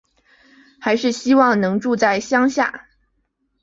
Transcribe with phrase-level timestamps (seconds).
[0.79, 2.87] 还是希望能住在乡下